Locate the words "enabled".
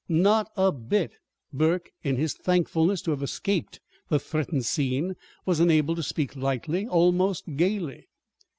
5.59-5.97